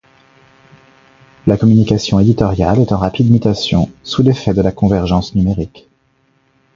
[1.45, 5.87] La communication éditoriale est en rapide mutation sous l'effet de la convergence numérique.